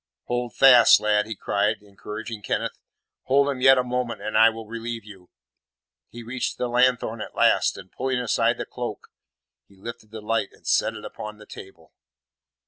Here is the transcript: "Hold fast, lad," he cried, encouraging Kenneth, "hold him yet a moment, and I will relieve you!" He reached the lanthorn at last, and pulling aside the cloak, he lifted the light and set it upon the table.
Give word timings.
"Hold 0.23 0.55
fast, 0.55 0.99
lad," 0.99 1.27
he 1.27 1.35
cried, 1.35 1.83
encouraging 1.83 2.41
Kenneth, 2.41 2.79
"hold 3.25 3.49
him 3.49 3.61
yet 3.61 3.77
a 3.77 3.83
moment, 3.83 4.19
and 4.19 4.35
I 4.35 4.49
will 4.49 4.65
relieve 4.65 5.05
you!" 5.05 5.29
He 6.09 6.23
reached 6.23 6.57
the 6.57 6.67
lanthorn 6.67 7.21
at 7.21 7.35
last, 7.35 7.77
and 7.77 7.91
pulling 7.91 8.17
aside 8.19 8.57
the 8.57 8.65
cloak, 8.65 9.09
he 9.67 9.75
lifted 9.75 10.09
the 10.09 10.19
light 10.21 10.49
and 10.53 10.65
set 10.65 10.95
it 10.95 11.05
upon 11.05 11.37
the 11.37 11.45
table. 11.45 11.93